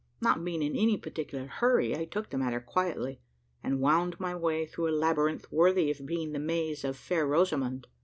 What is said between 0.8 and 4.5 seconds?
particular hurry, I took the matter quietly; and wound my